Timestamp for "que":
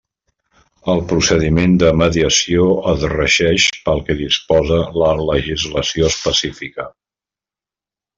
4.07-4.15